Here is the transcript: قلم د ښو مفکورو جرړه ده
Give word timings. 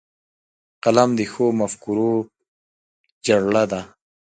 قلم 0.83 1.09
د 1.19 1.21
ښو 1.31 1.45
مفکورو 1.59 2.11
جرړه 3.25 3.63
ده 3.71 3.81